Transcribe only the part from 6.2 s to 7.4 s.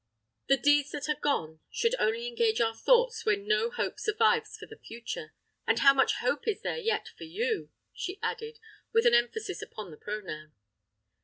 hope is there yet for